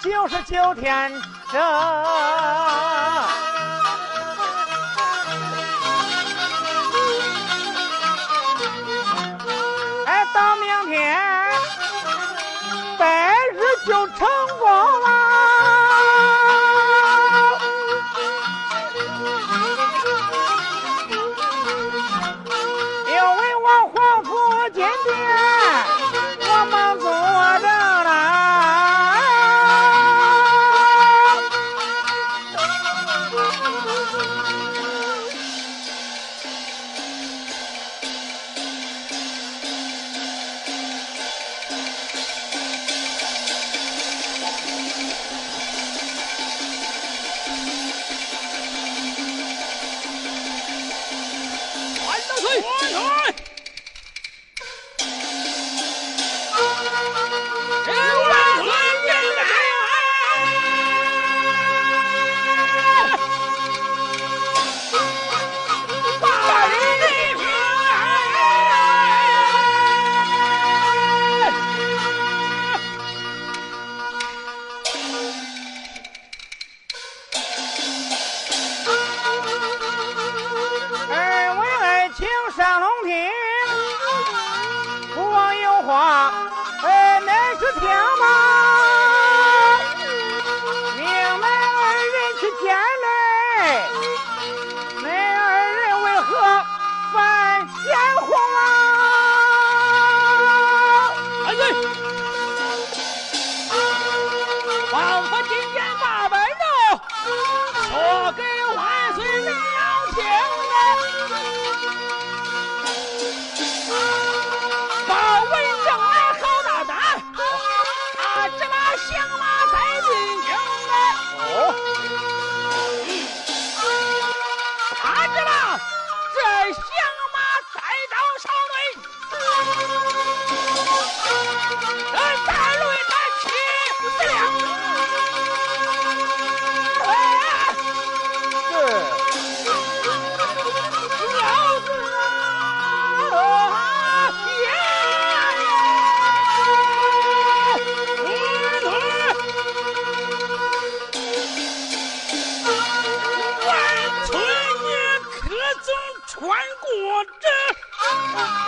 [0.00, 1.12] 九十九天
[1.50, 2.37] 整。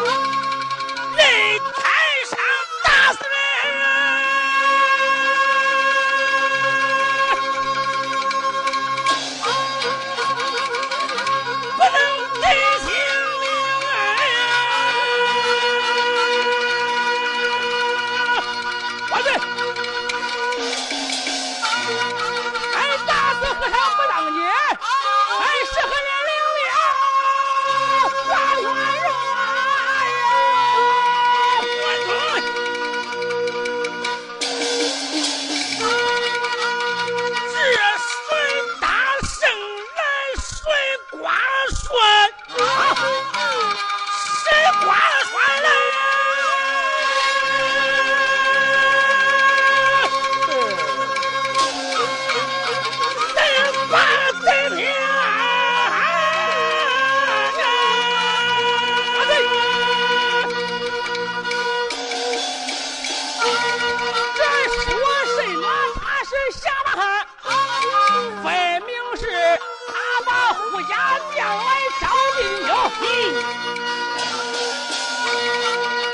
[0.00, 0.39] Woo!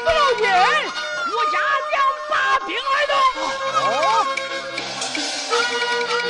[0.04, 0.44] 不要紧，
[1.32, 1.56] 我家
[1.92, 1.94] 将
[2.28, 2.32] 带
[2.66, 2.94] 兵来。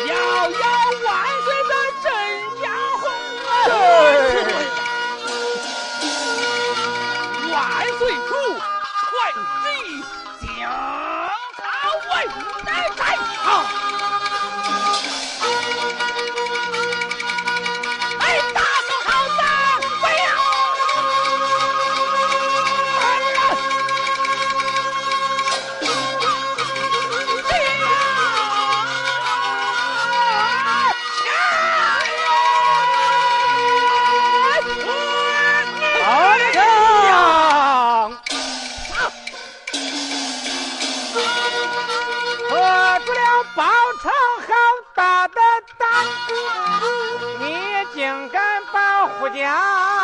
[0.07, 0.11] 遥
[0.49, 0.65] 遥
[1.05, 1.07] 万
[1.43, 1.73] 岁的
[2.03, 2.05] 镇
[2.63, 2.65] 江
[2.99, 3.03] 红
[3.47, 3.51] 啊！
[43.55, 43.65] 包
[44.03, 44.11] 成
[44.41, 44.53] 好
[44.95, 45.35] 大的
[45.79, 45.89] 胆
[47.39, 49.96] 你竟敢保护家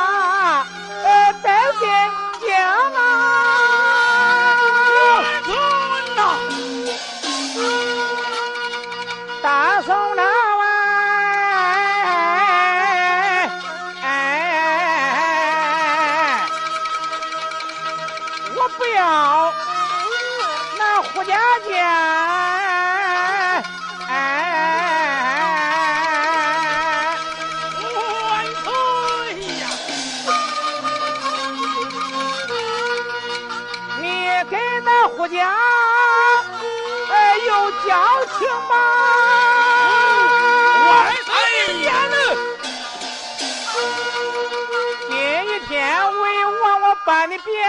[47.04, 47.68] 把你变，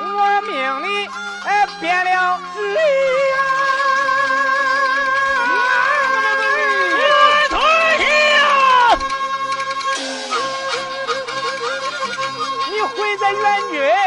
[0.00, 1.08] 我命里
[1.46, 2.78] 哎变了质呀！
[12.96, 14.03] 你在冤军。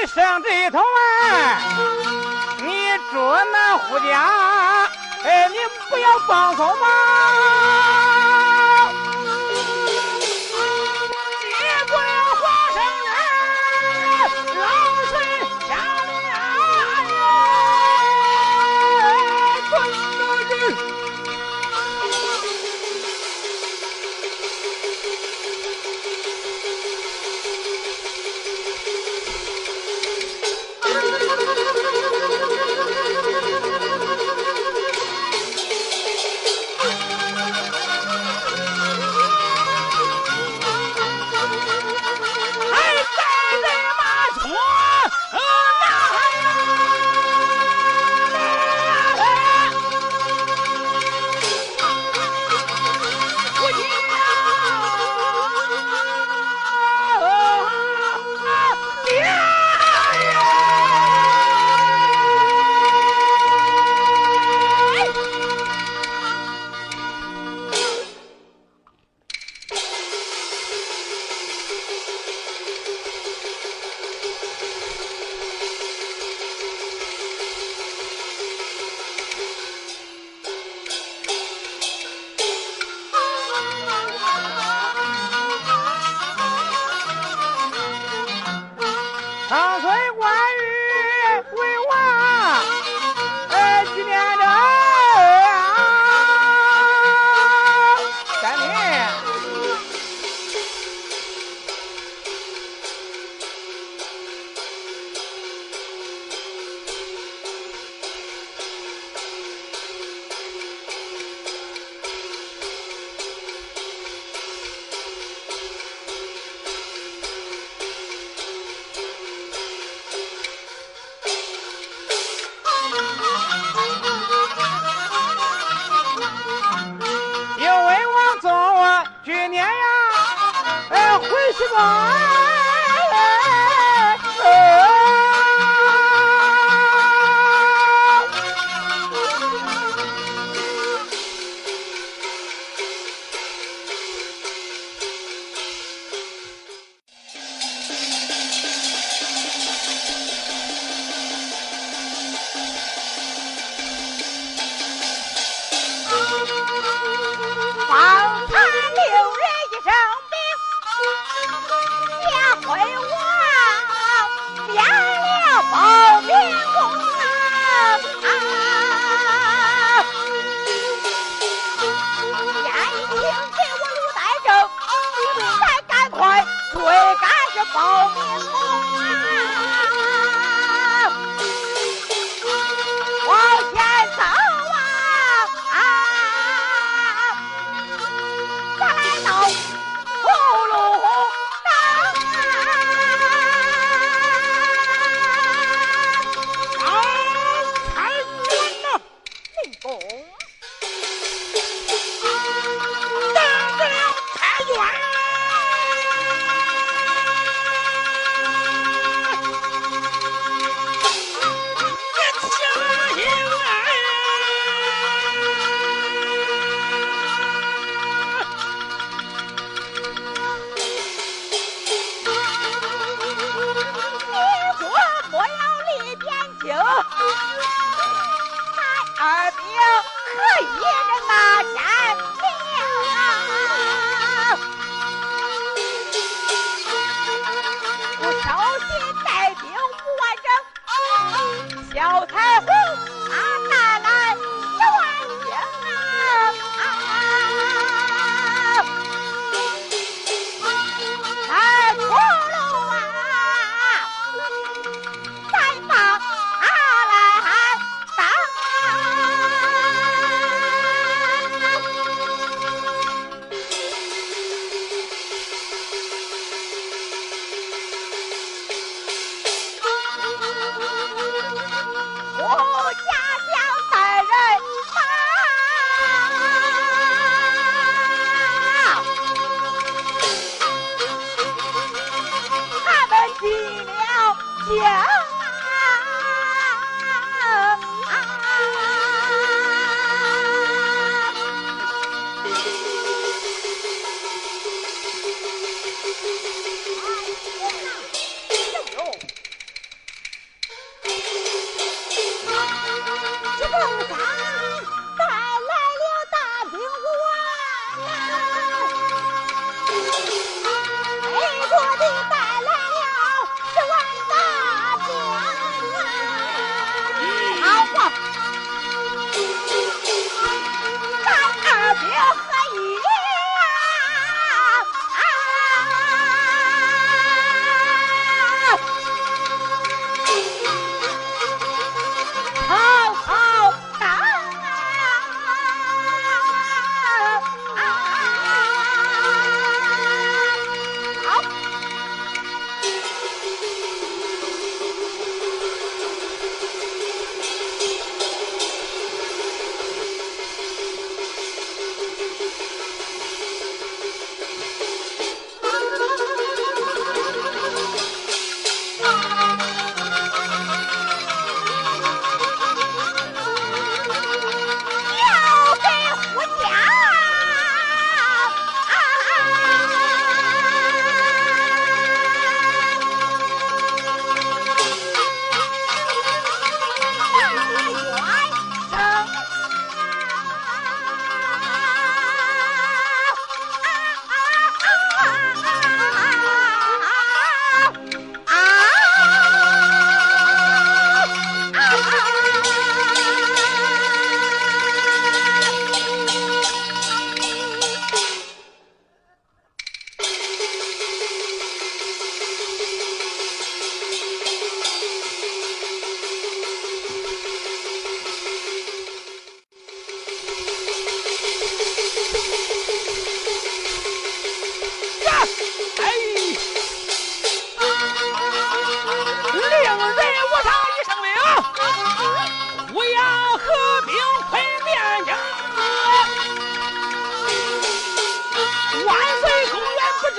[0.00, 1.60] 你生这一头啊，
[2.62, 3.20] 你住
[3.52, 4.88] 那户家，
[5.24, 5.56] 哎，你
[5.90, 6.86] 不要放松吧。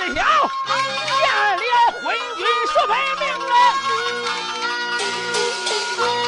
[0.07, 1.25] 一条见
[1.57, 2.03] 了昏
[2.35, 3.23] 君说分明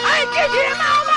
[0.05, 1.11] 哎急急忙忙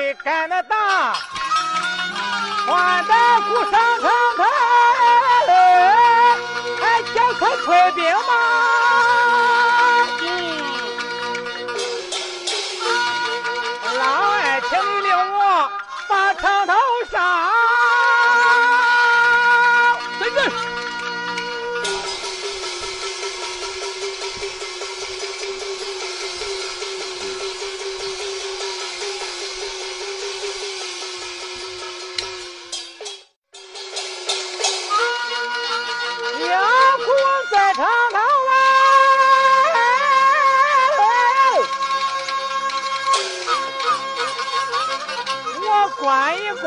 [0.00, 1.16] 你干的大，
[2.64, 3.12] 穿的
[3.48, 4.46] 鼓声腾腾
[5.48, 5.50] 了，
[6.80, 8.57] 还叫他吹兵吗？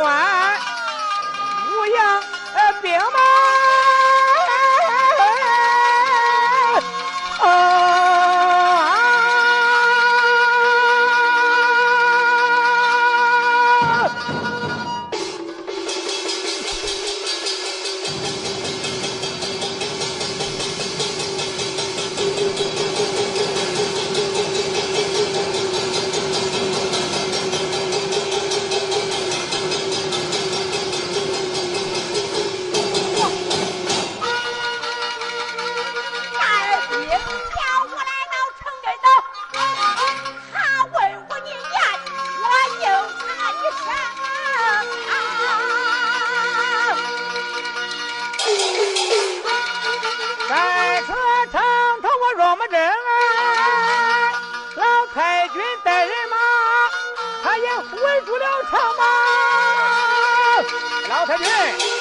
[0.01, 0.40] quá
[61.25, 62.00] 다행 이.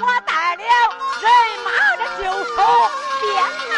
[0.00, 0.62] 我带了
[1.20, 1.24] 人
[1.64, 2.22] 马的就
[2.54, 2.58] 走
[3.20, 3.28] 边
[3.68, 3.74] 呐。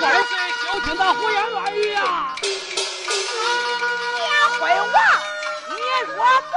[0.00, 0.30] 我儿子
[0.62, 2.34] 小听那胡言乱语呀！
[2.42, 4.20] 你
[4.58, 4.94] 会王，
[5.68, 5.74] 你
[6.14, 6.55] 若。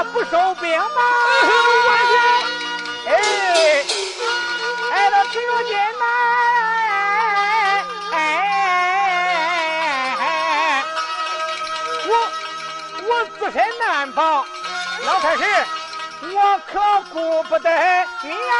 [0.00, 0.88] 他不收兵吗？
[3.06, 3.84] 哎，
[4.92, 6.04] 哎，到紫若间呐，
[8.14, 8.16] 哎，
[12.08, 12.12] 我
[13.08, 14.46] 我自身难保，
[15.04, 15.44] 老太师，
[16.32, 16.80] 我可
[17.12, 17.70] 顾不得
[18.22, 18.54] 你呀。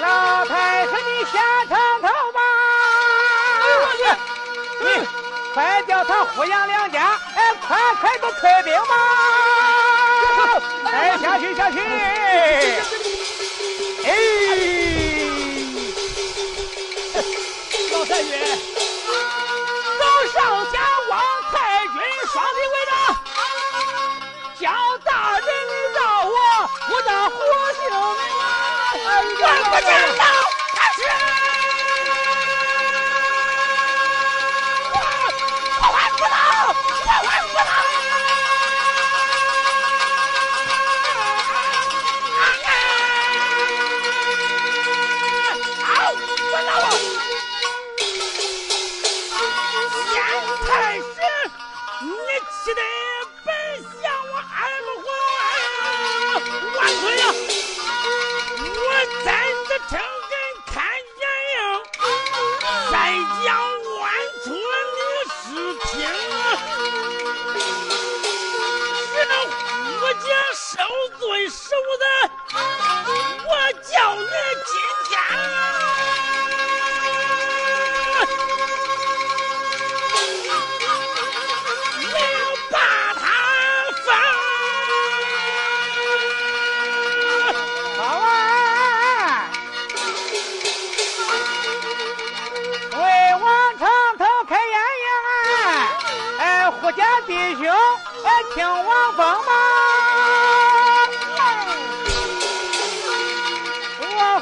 [0.00, 0.63] 老太师，你
[1.24, 2.40] 下城头吧！
[4.80, 4.86] 你
[5.54, 8.94] 快叫他胡杨两家，哎，快快都退兵吧！
[10.86, 11.78] 哎，下去下去！
[14.04, 14.08] 哎，
[17.92, 18.30] 老太君，
[19.98, 20.02] 走
[20.34, 20.36] 上
[20.70, 21.12] 下望
[21.52, 21.96] 太君
[22.32, 22.92] 双臂跪着，
[24.60, 24.64] 叫
[25.04, 26.36] 大人你饶我，
[26.90, 27.36] 我的活
[27.72, 28.42] 性命啊！
[29.04, 29.86] 万不讲
[30.18, 30.22] 道。
[50.14, 50.22] 杨
[50.66, 51.04] 太师，
[52.02, 52.08] 你
[52.50, 53.03] 气得！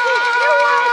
[0.00, 0.87] 我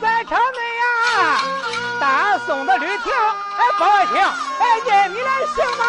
[0.00, 1.40] 在城内呀，
[2.00, 3.12] 大宋的律条，
[3.56, 5.84] 哎，包青，哎，认你来行吗？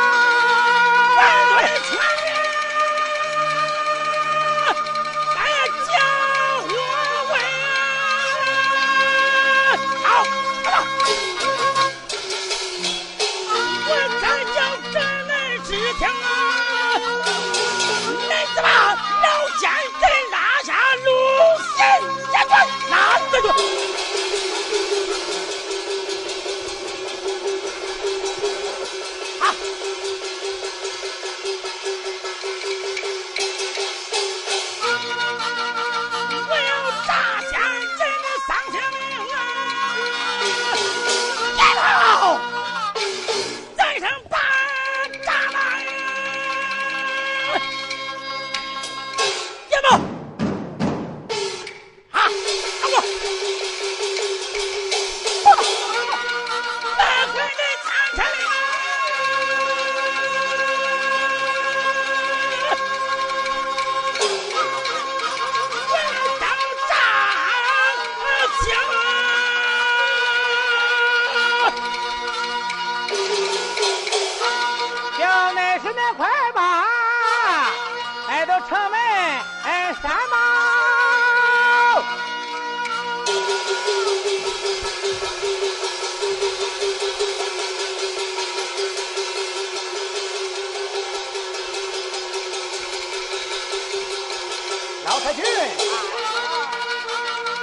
[95.33, 95.43] 去。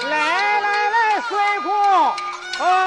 [0.09, 1.71] 来来来，帅哥，
[2.65, 2.87] 啊、